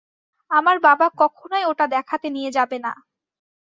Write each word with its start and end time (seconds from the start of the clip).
আমার 0.51 0.77
বাবা 0.87 1.07
কখনোই 1.17 1.63
ওটা 1.65 1.85
দেখাতে 1.87 2.27
নিয়ে 2.29 2.51
যাবে 2.51 2.77
না। 2.85 2.91